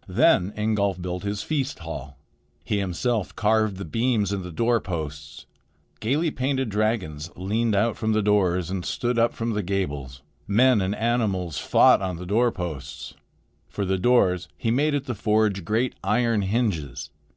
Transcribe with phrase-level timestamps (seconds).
[0.22, 2.18] "Then Ingolf built his feast hall.
[2.64, 5.46] He himself carved the beams and the door posts.
[6.00, 10.20] Gaily painted dragons leaned out from the doors and stood up from the gables.
[10.48, 13.14] Men and animals fought on the door posts.
[13.68, 17.10] For the doors he made at the forge great iron hinges.